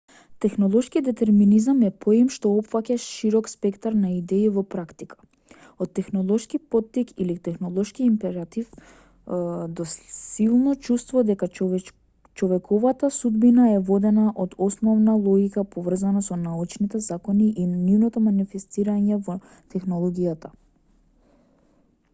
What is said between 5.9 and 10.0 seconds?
технолошки поттик или технолошки императив до